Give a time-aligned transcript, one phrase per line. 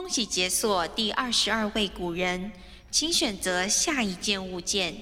[0.00, 2.52] 恭喜解锁第二十二位古人，
[2.90, 4.94] 请选择下一件物件。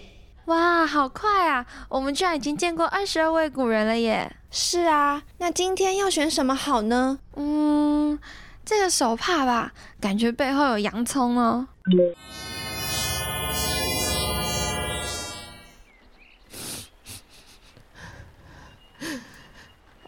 [0.46, 1.64] 哇，好快啊！
[1.88, 4.34] 我们居然已经见过二十二位古人了耶！
[4.50, 7.21] 是啊，那今天要选什么好呢？
[7.37, 8.19] 嗯，
[8.64, 11.69] 这个手帕吧，感觉背后有洋葱哦。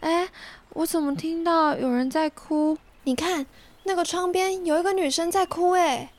[0.01, 0.27] 哎，
[0.71, 2.77] 我怎么听到有人在哭？
[3.03, 3.47] 你看，
[3.83, 5.71] 那个窗边有一个女生在哭。
[5.71, 6.11] 哎，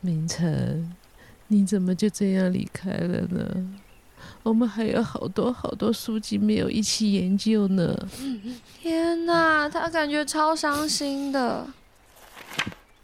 [0.00, 0.94] 明晨，
[1.48, 3.78] 你怎么就这样离开了呢？
[4.42, 7.96] 我们还有好多好多书籍没有一起研究呢。
[8.80, 11.66] 天哪，他感觉超伤心的。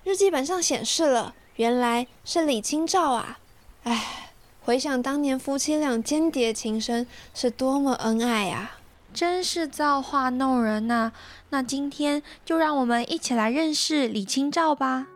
[0.05, 3.39] 日记本上显示了，原来是李清照啊！
[3.83, 8.78] 哎，回想当年夫妻俩间谍情深，是多么恩爱啊！
[9.12, 11.12] 真是造化弄人呐！
[11.51, 15.07] 那今天就让我们一起来认识李清照吧。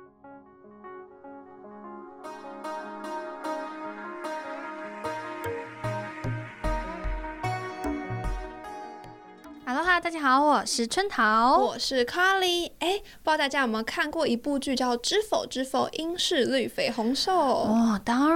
[10.03, 12.71] 大家好，我是春桃，我是 Carly。
[12.79, 18.36] 哎，不知道大家有没有看过一部剧叫《知否知否，应是绿肥红瘦》哦，当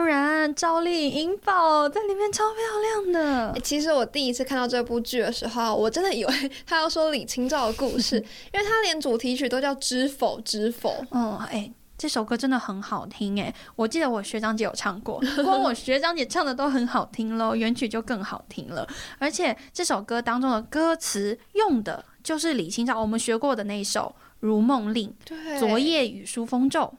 [0.50, 3.60] 然，赵丽颖颖宝在里面超漂亮的。
[3.60, 8.16] 其实我第一次看到这部剧的时候，我真的以为 他要说李清照的故事，
[8.52, 10.90] 因为他连主题曲都叫《知否知否》。
[11.10, 11.72] 嗯，哎。
[11.98, 18.88] 这首歌真的很好听诶，我记得我学长姐有唱过， 光我学长姐唱的都很好听喽，原曲就更好听了。
[19.18, 26.94] 而且这首歌当中的歌词用的就是李清照我们学过的那一首《如梦令》，对，昨夜雨疏风骤。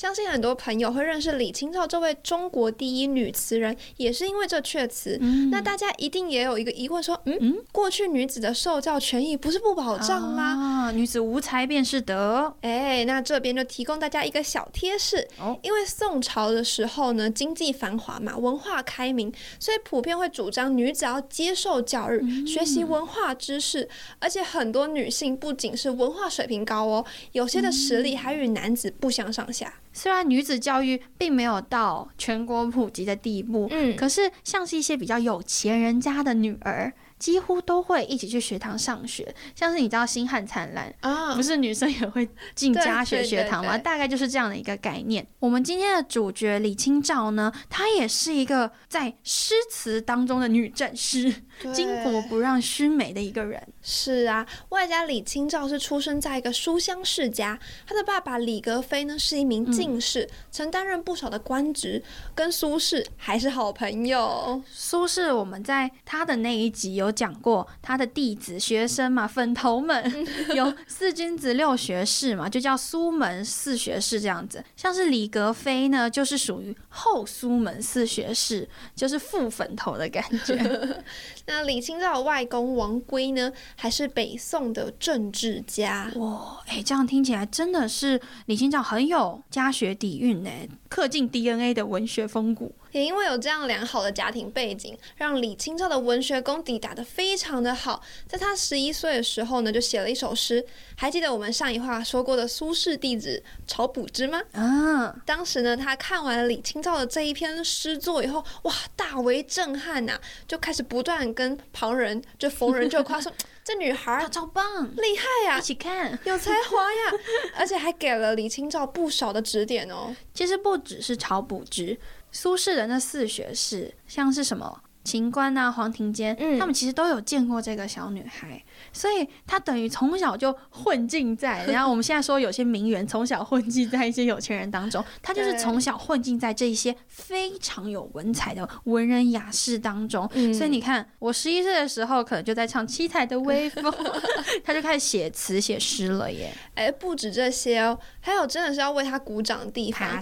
[0.00, 5.18] 相信很多朋友会认识李清照这位中国第一女词人，也是因为这阙词。
[5.50, 10.86] 那大家一定也有一个疑问，说：嗯，过去女子的受教权益不是不保障吗？
[10.88, 12.56] 啊，女子无才便是德。
[12.62, 15.28] 哎，那这边就提供大家一个小贴士。
[15.38, 23.86] 哦，因为宋朝的时候呢，经济繁华嘛，文化开明，所以普遍会主张女子要接受教育，学习文化知识。
[24.18, 29.74] 而且很多女性不仅是文化水平高哦，有些的实力还与男子不相上下。
[29.92, 36.92] 虽然女子教育并没有到全国普及的地步，嗯，可是像是一些比较有钱人家的女儿。
[37.20, 43.76] 几乎都会一起去学堂上学，像是你知道《星汉灿烂》啊，不是女生也会进家学学堂吗？
[43.76, 45.26] 大概就是这样的一个概念。
[45.38, 51.30] 我们今天的主角李清照呢，她也是一个在诗词当中的女战士，
[51.68, 53.62] 巾帼不让须眉的一个人。
[53.82, 62.02] 是啊，外加李清照是出生在一个书香世家，她的爸爸李格非呢是一名进士，曾担任不少的官职，
[62.34, 64.60] 跟苏轼还是好朋友。
[64.72, 67.10] 苏轼，我们在他的那一集有。
[67.20, 70.26] 讲过他的弟子学生嘛，粉头们
[70.56, 74.64] 有四君子六学士嘛，就叫苏门四学士这样子。
[74.74, 78.66] 像是李格非呢，就是属于后苏门四学士，
[78.96, 81.02] 就是副粉头的感觉。
[81.50, 86.08] 那李清照的外公王圭呢，还是北宋的政治家。
[86.14, 90.50] 哇，哎，这样听起来真的是李清照很有家学底蕴呢，
[90.88, 92.72] 刻进 DNA 的文学风骨。
[92.92, 98.02] 也因为有这样良好的家庭背景，让李清照的文学功底打得非常的好。
[98.26, 100.64] 在他十一岁的时候呢，就写了一首诗。
[100.96, 104.40] 还记得我们上一话说过的苏轼弟子曹补之吗？
[104.52, 113.32] 啊，当时呢，他看完了李清照的这一篇诗作以后，哇，大为震撼呐，就开始不断跟旁人就逢人就夸说
[113.64, 117.22] 这女孩超棒，厉害呀，一起看，有才华呀，
[117.56, 120.14] 而且还给了李清照不少的指点哦。
[120.34, 121.98] 其实不只是炒补之。
[122.30, 128.62] 苏轼的那四学士，像是什么秦观啊、黄庭坚，他们其实都有见过这个小女孩。
[128.92, 140.28] 所以他等于从小就混进在， 然后我们现在说有些名媛从小混迹在一些有钱人当中，他就是从小混进在这一些非常有文采的文人雅士当中。
[140.54, 143.84] 所以你看，我十一岁的时候可能就在唱《七彩的微风》，
[144.64, 146.52] 他就开始写词写诗了耶。
[146.74, 150.20] 哎，不止这些哦，还有真的是要为他鼓掌的地方。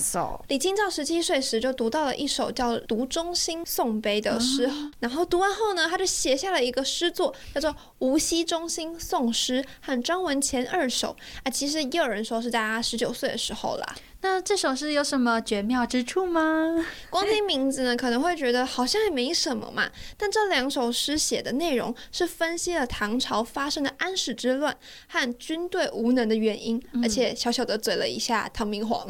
[0.49, 4.71] 李清照十七岁时就读到了一首叫《读中心颂碑》的诗，
[5.01, 8.59] 然后读完后呢，他就写下了一个诗作，叫做《无锡中》。
[8.59, 13.95] 中心宋诗和张文前二首啊，其实也有人说是在他十九岁的时候啦。
[14.21, 16.75] 那这首诗有什么绝妙之处吗？
[17.09, 19.89] 光听名字呢，可能会觉得好像也没什么嘛。
[20.17, 29.09] 但这两首诗写的内容是分析了唐朝发生的安史之乱和军队无能的原因，而且小小的嘴了一下唐明皇。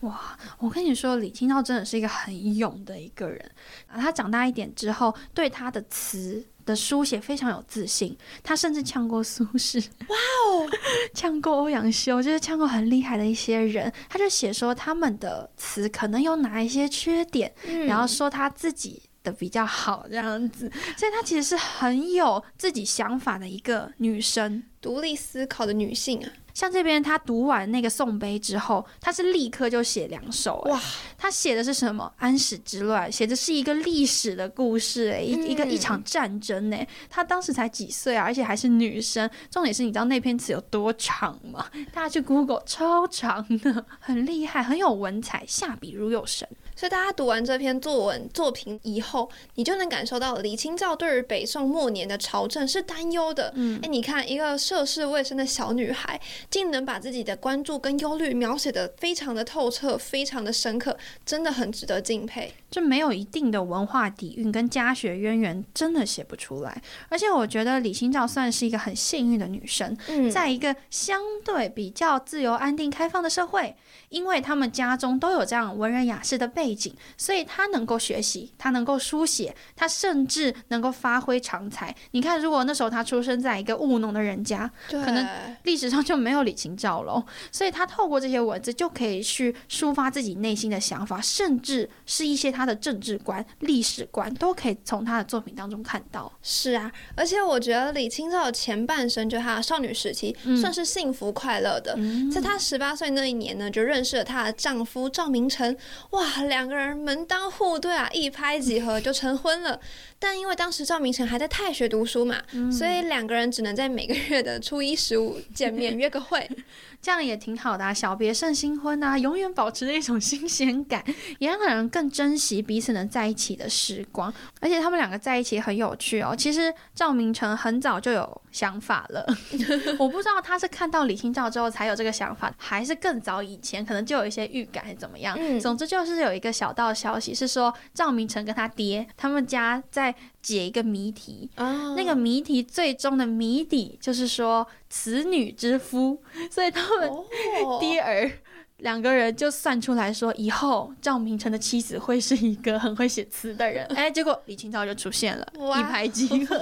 [0.00, 3.50] 哇，我跟你说，李清照真的是一个很勇的一个人
[3.86, 4.00] 啊。
[4.00, 6.46] 他长大一点之后，对他的词。
[6.66, 10.68] 的书写非常有自信，他甚至呛过苏轼，哇哦，
[11.14, 13.90] 呛过欧阳修，就是呛过很厉害的一些人。
[14.10, 17.50] 他就写说他们的词可能有哪一些缺点，
[17.86, 26.30] 然后说他自己的比较好这样子，所以她其实是很有自己想法的一个女生，独立思考的女性啊。
[26.56, 30.56] 像这边，他读完那个宋碑之后，他是立刻就写两首。
[30.70, 30.80] 哇，
[31.18, 32.10] 他写的是什么？
[32.16, 36.78] 安史之乱，写的是一个历史的故事，哎，一一个一场战争，呢。
[37.10, 39.28] 他当时才几岁啊，而且还是女生。
[39.50, 41.66] 重点是你知道那篇词有多长吗？
[41.92, 46.48] 大家去 Google，超长的，很厉害，很有文采，下笔如有神。
[46.74, 53.50] 所以大家读完这篇作文作品以后，你就能感受到李清照对于北宋末年的朝政是担忧的。
[53.56, 56.20] 嗯，哎，你看一个涉世未深的小女孩，
[56.50, 62.52] 竟能把自己的关注跟忧虑描写的非常的透彻，非常的深刻，真的很值得敬佩。
[62.76, 66.82] 就没有一定的文化底蕴跟家学渊源，真的写不出来。
[67.08, 69.96] 而且我觉得李清照算是一个很幸运的女生，
[70.30, 73.74] 在一个相对比较自由、安定、开放的社会。
[74.08, 81.92] 因为他们家中都有这样文人雅士的背景，所以她能够学习，她能够书写，她甚至能够发挥长才。
[82.12, 85.28] 你看，如果那时候她出生在一个务农的人家，可能
[85.64, 87.24] 历史上就没有李清照了。
[87.50, 96.32] 所以她透过这些文字，就可以去抒发自己内心的想法，甚至是一些他的政治观、历史观，都可以从他的作品当中看到。
[96.42, 101.98] 是啊，而且我觉得李清照的前半生，就她的少女时期，算是幸福快乐的。
[102.32, 104.06] 在她十八岁那一年呢，就认。
[104.06, 105.76] 识了她的丈夫赵明诚，
[106.10, 109.80] 哇，两个人门当户对啊，一拍即合就成婚了。
[110.18, 112.40] 但因为当时赵明诚还在太学读书嘛，
[112.70, 116.48] 所以两个人只能在每个月的初一十五见面约个会。
[117.02, 121.04] 这样也挺好的，啊小别胜新婚啊，永远保持着一种新鲜感，
[121.38, 124.32] 也让两人更珍惜彼此能在一起的时光。
[124.60, 126.34] 而且他们两个在一起很有趣哦。
[126.36, 129.26] 其实赵明诚很早就有想法了，
[129.98, 135.36] 我不知道他是看到李清照之后才有这个想法，还是更早以前可能就有一些预感，还是怎么样。
[135.60, 140.14] 总之就是有一个小道消息是说，赵明诚跟他爹他们家在。
[140.46, 147.10] 解一个谜题，那个谜题最终的谜底就是说此女之夫，所以他们
[147.80, 148.30] 爹儿
[148.78, 153.86] 两个人就算出来说，以后赵明诚的妻子会是一个很会写词的人。
[153.86, 156.56] 哎，结果李清照就出现了，一拍即合。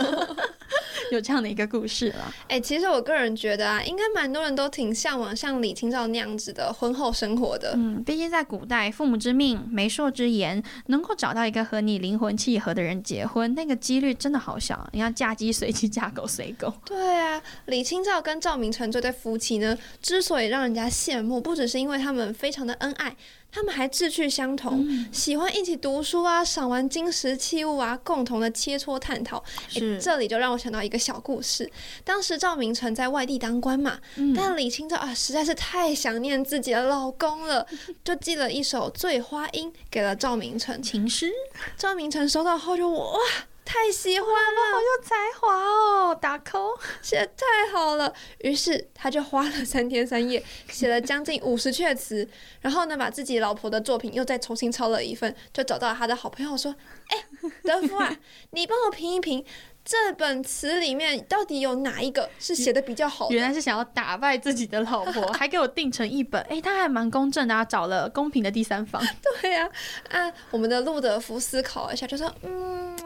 [1.15, 2.35] 有这样的一个故事了。
[2.49, 7.73] 哎，其实我个人觉得啊，应该蛮多人都挺向往像李清照那样子的婚后生活的。
[7.77, 14.89] 嗯，毕竟在古代，父母之命、媒妁之言，能够找到一个和你灵魂契合的人结婚，那个几率真的好小。
[14.93, 16.73] 你要嫁鸡随鸡，嫁狗随狗。
[16.85, 23.17] 对啊，李清照跟赵明诚这对夫妻呢，之所以让人家羡慕，不只是因为他们非常的恩爱。
[23.53, 29.41] 他们还志趣相同，喜欢一起读书啊，赏玩金石器物啊，共同的切磋探讨。
[29.69, 31.71] 是，这里就让我想到一个小故事。
[32.03, 33.99] 当时赵明诚在外地当官嘛，
[34.35, 37.67] 但李清照啊实在是太想念自己的老公了，
[38.03, 41.31] 就寄了一首《醉花阴》给了赵明诚情诗。
[41.77, 43.19] 赵明诚收到后就哇。
[43.67, 46.15] 太喜欢了，好有才华哦！
[46.15, 52.29] 打 call 写的太好了，于是他就花了三天三夜，写了将近五十阙词，
[52.61, 56.77] 然后呢，把自己老婆的作品又再重新抄了一份，就找到了他的好朋友说
[57.09, 57.25] ：“哎，
[57.63, 58.15] 德夫啊，
[58.51, 59.43] 你帮我评一评
[59.85, 66.41] 这本词里面到底有哪一个是写的比较好？”原来是想要打败自己的老婆，还给我定成一本。
[66.49, 69.03] 哎，他还蛮公正的，啊，找了公平的第三方。
[69.43, 69.69] 对呀，
[70.11, 72.97] 啊，我们的路德福思考一下，就说：“嗯。”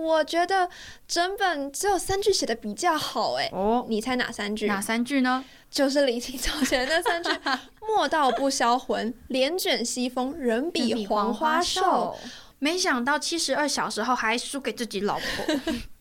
[0.00, 0.66] 我觉得
[1.06, 4.66] 整本只有三句写的比较好，哎，哦，你猜哪三句？
[4.66, 5.44] 哪三句呢？
[5.70, 7.30] 就是李清照写的那三句：
[7.86, 12.16] “莫道不销魂，帘卷西风，人比黄花瘦。”
[12.58, 15.56] 没想到七十二小时后还输给自己老婆。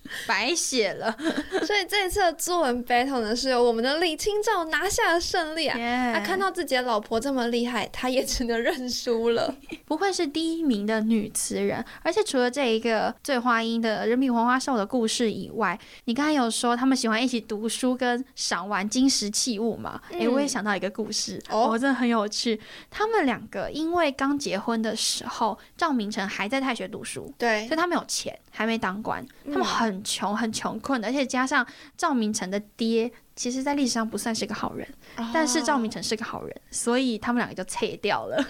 [0.28, 1.16] 白写了，
[1.66, 6.13] 所以这一次的作文 battle 呢，是由我们的李清照拿下了胜利啊！
[6.13, 9.54] 他看到自己的老婆这么厉害，他也只能认输了。
[9.86, 20.01] 不愧是第一名的女词人，而且除了这一个醉花阴的人比黄花瘦的故事以外，你刚才有说他们喜欢一起读书跟赏玩金石器物嘛？
[20.12, 22.60] 哎，我也想到一个故事，哦，真的很有趣。
[22.89, 29.99] 他们两个因为刚结婚的时候，赵明诚还在太学读书，对，所以他没有钱，还没当官，他们很。
[30.03, 31.65] 穷很穷困的，而且加上
[31.98, 34.88] 赵明诚的爹，其实在历史上不算是个好人，
[35.34, 38.44] 但是赵明诚是个好人，所以他们两个就 拆掉了。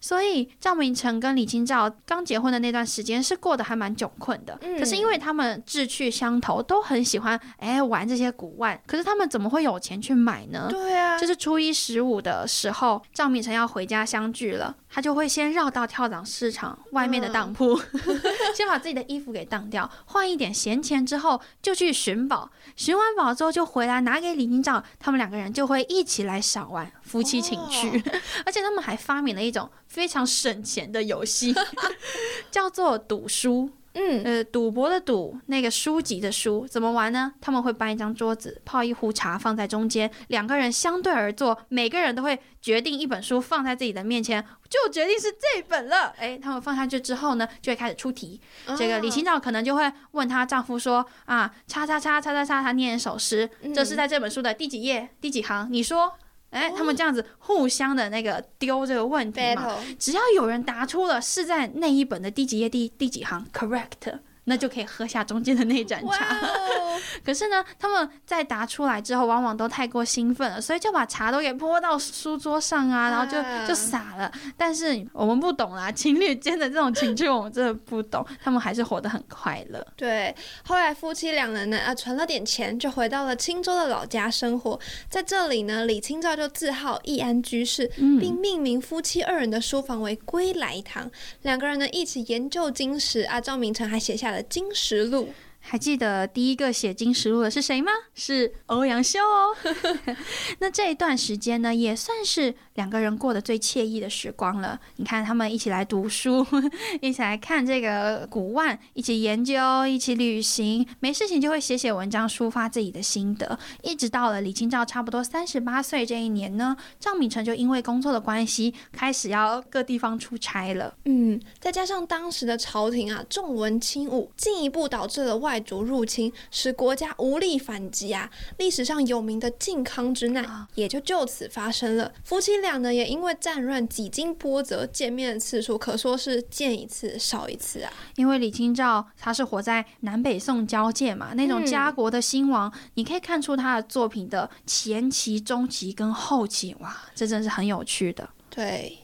[0.00, 4.58] 所以赵明诚跟李清照刚结婚的那段时间是过得还蛮窘困的。
[4.78, 10.68] 可是因为他们志趣相投，都很喜欢哎玩这些古玩，可是他们怎么会有钱去买呢？
[10.70, 17.78] 对啊，就是初一十五的时候，赵明诚要回家相聚了，他就会先绕到跳蚤市场外面的当铺，
[18.54, 22.50] 先把自己的衣服给当掉，换一点闲钱之后，就去寻宝。
[22.76, 28.02] 寻完宝之后就回来拿给李清照，他们两个人就会一起来赏玩，夫妻情趣。
[28.46, 31.54] 而且他们还发明了一种非常省钱的游戏，
[32.50, 33.70] 叫做赌书。
[33.94, 37.32] 嗯，呃，赌博的赌，那个书籍的书，怎么玩呢？
[37.40, 46.14] 他们会搬一张桌子，泡一壶茶放在中间，两个人相对而坐，每个人都会决定一本书放在自己的面前，就决定是这本了。
[46.16, 48.40] 哎，他们放下去之后呢，就会开始出题。
[48.76, 55.66] 这个李清照可能就会问她丈夫说：“啊，叉叉叉叉叉叉，他念一首诗，这是在这本书的第几页、第几行？
[55.72, 56.12] 你说。”
[56.50, 64.18] 哎，他们这样子互相的那个丢这个问题嘛，只要有人答出了是在那一本的第几页第第几行，correct。
[64.48, 66.36] 那就可以喝下中间的那一盏茶。
[67.24, 73.38] 可是呢，他们在答出来之后，往往都太过兴奋了，所以就把茶都给泼到书桌上啊，然后就
[73.68, 74.30] 就洒了。
[74.56, 78.26] 但是我们不懂啦，情侣间的这种情趣，我们真的不懂。
[78.42, 79.86] 他们还是活得很快乐。
[79.96, 84.78] 对，后来夫妻两人呢，啊，存了点钱，就回到了青州的老家生活。
[85.08, 91.08] 在这里呢，李清照就自号易安居士，并命名夫妻二人的书房为归来堂。
[91.42, 93.40] 两个人呢，一起研究经史啊。
[93.40, 94.37] 赵明诚还写下了。
[94.42, 95.26] 《金石录》。
[95.70, 97.92] 还记得第一个写《金石录》的是谁吗？
[98.14, 99.54] 是欧阳修哦。
[100.60, 104.80] 那这一段时间呢，也算是两个人过得最惬意的时光了。
[104.96, 106.46] 你看，他们一起来读书，
[107.02, 113.58] 一起来看这个古玩，一起研究，一起旅行，没事情就会写写文章，抒发自己的心得。
[113.82, 120.94] 一直到了李清照差不多三十八岁这一年呢，赵敏成就因为工作的关系，开始要各地方出差了。
[121.04, 125.57] 嗯，再加上当时的朝廷啊重文轻武，进一步导致了外。
[125.58, 128.30] 外族入侵使国家无力反击啊！
[128.58, 132.12] 历史上有名的靖康之难也就就此发生了。
[132.22, 137.92] 夫妻俩呢，也因为战乱几经波折，见面的次数可说是见一次少一次啊。
[138.14, 148.30] 因为李清照他是活在南北宋交界嘛，那种家国的兴亡，你可以看出他的作品的前期、中期跟后期，哇，这真是很有趣的。
[148.48, 148.98] 对。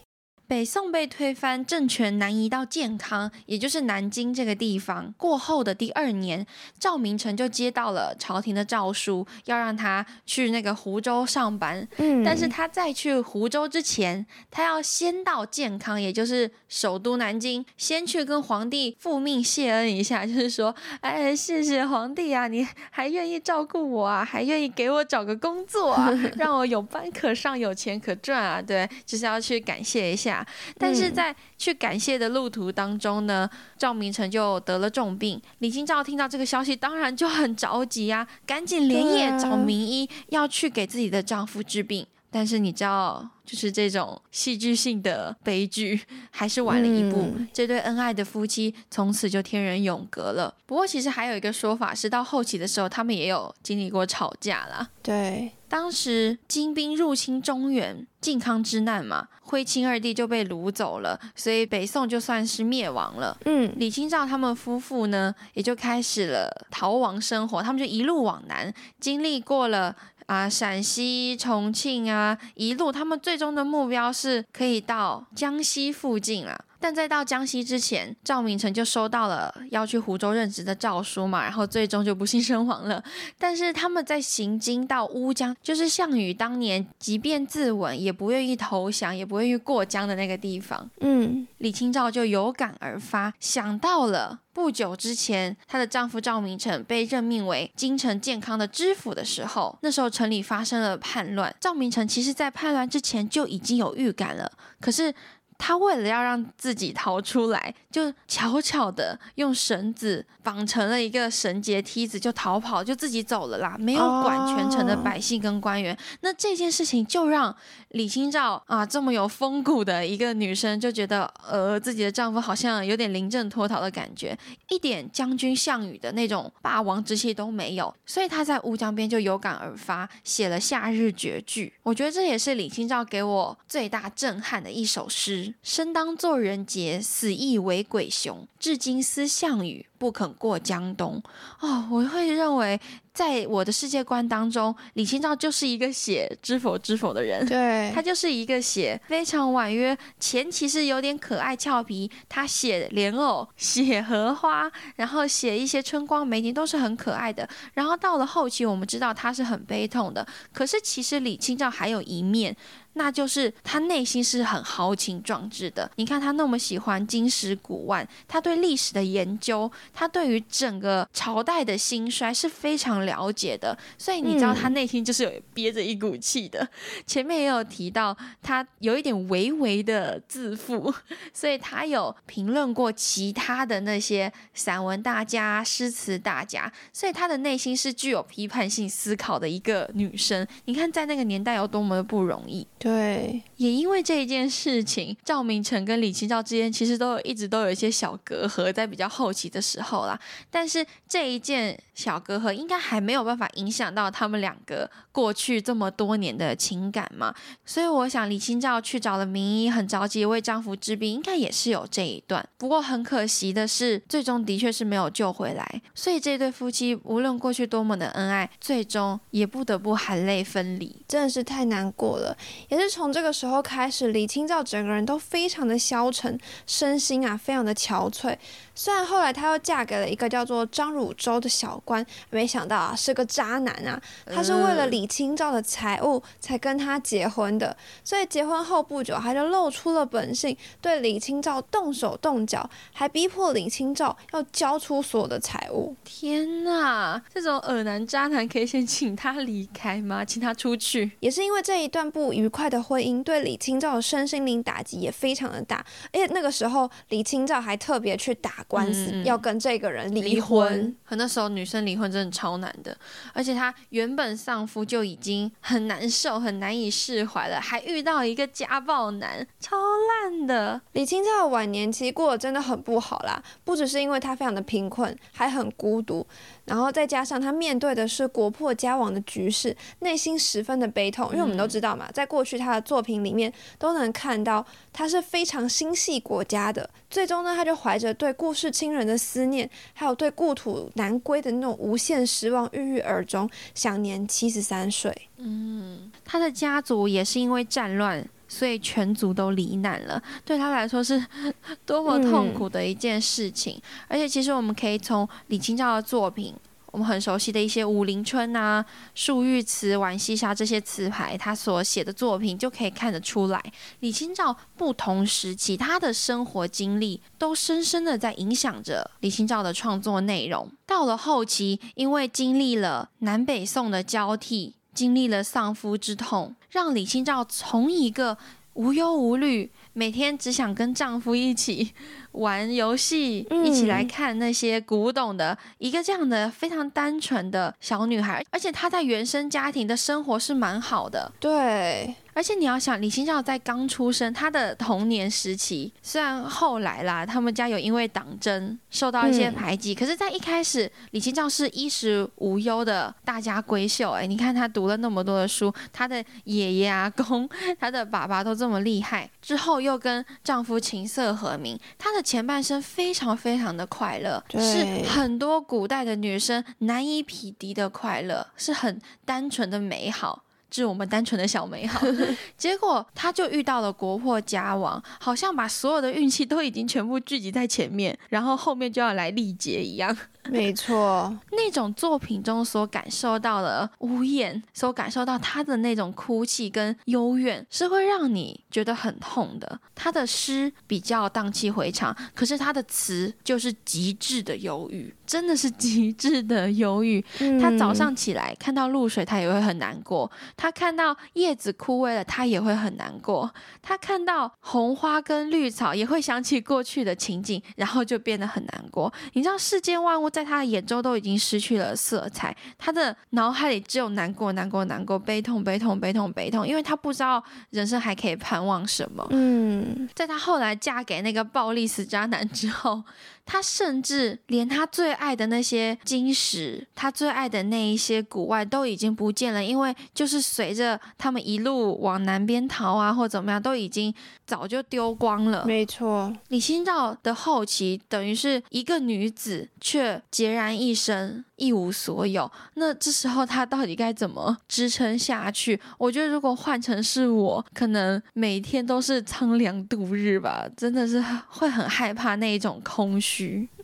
[0.47, 5.13] 北宋被推翻，政权南移到建康，也就是南京这个地方。
[5.17, 6.45] 过后的第二年，
[6.79, 11.87] 赵明诚就接到了朝廷的诏书，要让他去那个湖州上班。
[11.97, 28.61] 嗯，但是他在去湖州之前，他要先到建康，也就是首都南京，先去跟皇帝复命谢恩一下， 就是说，哎，谢谢皇帝啊，你还愿意照顾我啊，还愿意给我找个工作啊， 让我有班可上，有钱可赚啊。
[28.61, 30.34] 对，就是要去感谢一下。
[30.79, 35.39] 但是在去感谢的路途当中呢，赵明诚就得了重病。
[35.59, 42.07] 李清照听到这个消息，当然就很着急啊，赶紧连夜找名医要去给自己的丈夫治病。
[42.31, 46.01] 但是你知道，就是这种戏剧性的悲剧，
[46.31, 47.33] 还是晚了一步。
[47.53, 50.53] 这对恩爱的夫妻从此就天人永隔了。
[50.65, 54.85] 不过，其实还有一个说法是，到后期的时候，他们也有经历过吵架啦。
[55.01, 63.37] 对，当时金兵入侵中原，靖康之难嘛，徽钦二帝就被掳走了，所以北宋就算是灭亡了。
[63.43, 67.61] 嗯，李清照他们夫妇呢，也就开始了逃亡生活。
[67.61, 69.93] 他们就一路往南，经历过了。
[70.27, 76.59] 啊，陕西、重庆啊，一路他们最终的目标是可以到江西附近啊。
[76.79, 83.03] 但在到江西之前，赵明诚就收到了要去湖州任职的诏书嘛，然后最终就不幸身亡了。
[83.37, 90.89] 但是他们在行经到乌江，就是项羽当年即便自刎也不愿意投降，也不愿意过江的那个地方。
[90.99, 105.13] 嗯，李清照就有感而发，想到了不久之前她的丈夫赵明诚被任命为京城健康的知府的时候，那时候城里发生了叛乱，赵明诚其实在叛乱之前就已经有预感了，可是。
[105.57, 115.97] 他为了要让自己逃出来，就悄悄的用绳子绑成了一个绳结梯子，就逃跑，就自己走了啦，没有管全城的百姓跟官员。
[116.21, 117.55] 那这件事情就让
[117.89, 124.37] 李清照啊，这么有风骨的一个女生，就觉得呃，自己的丈夫好像有点临阵脱逃的感觉，
[124.69, 127.93] 一点将军项羽的那种霸王之气都没有。
[128.05, 131.73] 所以她在乌江边就有感而发，写了《夏日绝句》。
[131.83, 135.44] 我觉得这也是李清照给我最大震撼的一首诗。
[135.61, 138.47] 生当作人杰，死亦为鬼雄。
[138.59, 141.21] 至今思项羽，不肯过江东。
[141.59, 142.79] 哦，我会认为
[143.13, 147.45] 在我的世界观当中，李清照就是一个写《知否知否》的人。
[147.45, 157.47] 对，他就是一个写非常婉约，前期是有点可爱俏皮，他写莲藕、写荷花，然后写一些春光美景，都是很可爱的。
[157.75, 162.55] 然后到了后期，我们知道他是很悲痛的，可是其实李清照还有一面。
[162.95, 165.89] 那就是他内心是很豪情壮志的。
[165.95, 173.77] 你看他那么喜欢金石古玩，他对历史的研究，他对于整个朝代的兴衰是非常了解的。
[173.97, 176.67] 所以你知道他内心就是有憋着一股气的。
[177.05, 180.93] 前面也有提到他有一点微微的自负，
[181.33, 190.47] 所以他有评论过其他的那些散文大家、诗词大家，所以他的内心是具有批判性思考的一个女生。
[190.65, 192.65] 你看在那个年代有多么的不容易。
[192.85, 200.19] 对，也因为这一件事情，赵明诚跟李清照之间其实都有一直都有一些小隔阂，在比较后期的时候啦。
[200.51, 207.33] 但是这一件小隔阂应该还没有办法影响到他们两个过去这么多年的情感嘛。
[207.65, 212.47] 所以我想李清照去找了名医，很着急为丈夫治病，应该也是有这一段。
[212.59, 215.81] 不过很可惜的是，最终的确是没有救回来。
[215.95, 222.37] 所以这对夫妻无论过去多么的恩爱，最终也不得不含泪分离，真的是太难过了。
[222.75, 228.35] 也是从这个时候开始，李清照整个人都非常的消沉，身心啊非常的憔悴。
[228.75, 234.01] 虽然后来她又嫁给了一个叫做张汝舟的小官，没想到啊是个渣男啊！
[234.27, 245.95] 他是为了李清照的财物才跟他结婚的，所以结婚后不久他就露出了本性，对李清照动手动脚，还逼迫李清照要交出所有的财物。
[246.03, 250.25] 天哪，这种恶男渣男可以先请他离开吗？
[250.25, 251.11] 请他出去？
[251.21, 252.65] 也是因为这一段不愉快。
[252.65, 260.95] 的婚姻对李清照的身心灵打击也非常的大，而且那个时候李清照还特别去打官司，要跟这个人离婚。
[261.05, 262.95] 可那时候女生离婚真的超难的，
[263.33, 270.81] 而且她原本丧夫就已经很难受、很难以释怀了，还遇到一个家暴男，超烂的。
[270.93, 276.25] 李清照的晚年其实过得真的很不好啦，不只是因为她非常的贫困，还很孤独。
[276.65, 281.29] 然后再加上他面对的是国破家亡的局势，内心十分的悲痛。
[281.31, 286.89] 因为我们都知道嘛，在过去他的作品里面都能看到他是非常心系国家的。
[287.09, 295.15] 最终呢，他就怀着对故事亲人的思念，还有对故土难归的那种无限失望，郁郁而终，享年七十三岁。
[295.37, 298.27] 嗯，他的家族也是因为战乱。
[298.47, 301.23] 所以全族都罹难了，对他来说是
[301.85, 303.81] 多么痛苦的一件事情。
[304.07, 306.53] 而且，其实我们可以从李清照的作品，
[306.91, 308.85] 我们很熟悉的一些《武陵春》啊、
[309.19, 313.61] 《漱玉词》《浣溪沙》这些词牌，他所写的作品就可以看得出来，
[313.99, 320.71] 李清照不同时期他的生活经历都深深的在影响着李清照的创作内容。
[320.85, 324.75] 到了后期，因为经历了南北宋的交替。
[324.95, 328.35] 经历了丧夫之痛，让李清照从一个
[328.73, 331.93] 无忧无虑，每天只想跟丈夫一起
[332.31, 342.15] 玩游戏，一起来看那些古董的一个这样的非常单纯的小女孩，而且她在原生家庭的生活是蛮好的，对。
[342.35, 354.11] 而且你要想，李清照在刚出生，她的童年时期，虽然后来啦，他们家有因为党争受到一些排挤，可是，在一开始，李清照是衣食无忧的大家闺秀。
[354.11, 370.43] 哎，你看她读了那么多的书，她的爷爷阿公、 她的爸爸都这么厉害，之后又跟丈夫琴瑟和鸣，她的前半生非常非常的快乐，是很多古代的女生难以匹敌的快乐，是很单纯的美好。
[370.75, 372.05] 是我们单纯的小美好，
[372.57, 380.15] 结果他就遇到了国破家亡，好像把所有的运气都已经全部聚集在前面，然后后面就要来历劫一样。
[380.49, 389.79] 没错，那种作品中所感受到的呜咽，所感受到他的那种哭泣跟幽怨，是会让你觉得很痛的。
[389.95, 397.23] 他的诗比较荡气回肠，可是他的词就是极致的忧郁，真的是极致的忧郁。
[397.59, 403.49] 他早上起来看到露水，他也会很难过；他看到叶子枯萎了，他也会很难过；
[403.81, 409.11] 他看到红花跟绿草，也会想起过去的情景，然后就变得很难过。
[409.33, 410.29] 你知道世间万物。
[410.35, 419.25] 在他的眼中都已经失去了色彩，他的脑海里只有难过、难过、难过、悲痛、悲痛、悲痛、悲痛，因为他不知道人生还可以盼望什么。
[419.29, 423.01] 嗯，在他后来嫁给那个暴力死渣男之后。
[423.45, 434.13] 他甚至连他最爱的那些金石，他最爱的那一些古外都已经不见了，因为就是随着他们一路往南边逃啊，或怎么样，都已经
[434.45, 435.63] 早就丢光了。
[435.65, 442.51] 没错，李清照的后期等于是一个女子，却孑然一身，一无所有。
[442.73, 445.79] 那这时候她到底该怎么支撑下去？
[445.97, 453.34] 我觉得如果换成是我，可能每天都是苍凉度日吧，真的是会很害怕那一种空虚。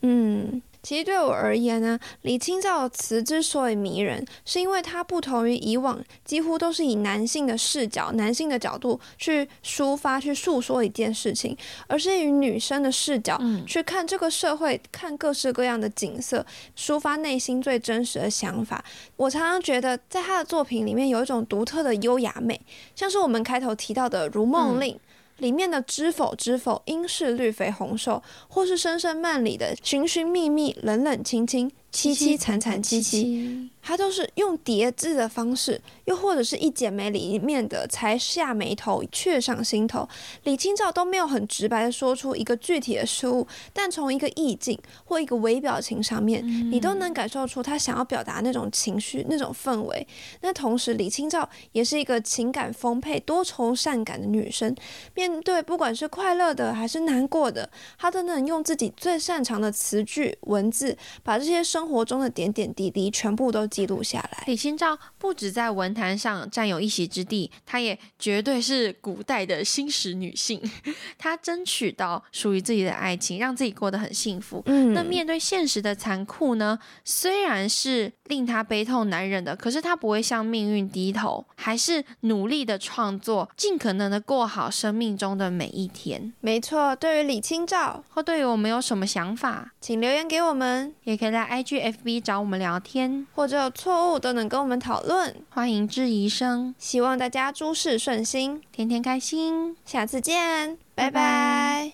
[0.02, 0.62] 嗯。
[0.82, 16.44] 其实对我而言呢，李清照的词之所以迷人，是因为它不同于以往几乎都是以男性的视角、男性的角度去抒发、去诉说一件事情，而是以女生的视角去看这个社会、看各式各样的景色，
[16.76, 18.84] 抒发内心最真实的想法。
[19.16, 22.60] 我常常觉得，在他的作品里面有一种独特的优雅美，
[22.96, 24.96] 像是我们开头提到的《如梦令》。
[25.38, 31.70] 里面的知否知否，应是绿肥红瘦，或是声声慢里的寻寻觅觅，冷冷清清。
[31.92, 40.08] 凄凄惨惨戚戚，他都是用叠字的方式，又或者是一剪梅里面的才下眉头，却上心头。
[40.44, 50.06] 李清照都没有很直白的说出一个具体的事物，但从一个意境或一个微表情上面，你都能感受出他想要表达那种情绪、那种氛围。
[50.40, 54.74] 那同时，李清照也是一个情感丰沛、多愁善感的女生，
[55.14, 64.44] 面对不管是快乐的还是难过的，她都能用自己最擅长的词句、文字，把这些生生活中的点点滴滴全部都记录下来。
[64.46, 70.62] 李清照不止在文坛上占有一席之地，她也绝对是古代的新时女性。
[71.18, 74.62] 她争取到属于自己的爱情，让自己过得很幸福。
[74.66, 76.78] 嗯，那面对现实的残酷呢？
[77.04, 86.32] 虽然是令她悲痛难忍的，可是她不会向命运低头，还是努力的创作，尽可能的过好生命中的每一天。
[86.40, 91.71] 没错，对于李清照，或对于我们有什么想法，请留言给我们，也可以在 IG。
[91.72, 96.74] 去 FB 找我们聊天，或者有错误都能跟我们讨论，欢迎质疑声。
[96.76, 101.10] 希望大家诸事顺心，天天开心，下次见，拜。
[101.10, 101.90] 拜。